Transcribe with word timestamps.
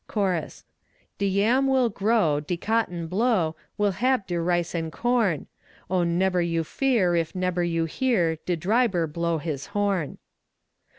CHORUS 0.07 0.63
De 1.19 1.27
yam 1.27 1.67
will 1.67 1.89
grow, 1.89 2.39
de 2.39 2.57
cotton 2.57 3.05
blow, 3.05 3.55
We'll 3.77 3.91
hab 3.91 4.25
de 4.25 4.41
rice 4.41 4.73
an' 4.73 4.89
corn, 4.89 5.45
O 5.91 6.01
nebber 6.03 6.41
you 6.41 6.63
fear 6.63 7.15
if 7.15 7.35
nebber 7.35 7.61
you 7.63 7.85
hear 7.85 8.37
De 8.47 8.55
driber 8.57 9.05
blow 9.05 9.37
his 9.37 9.67
horn. 9.77 10.17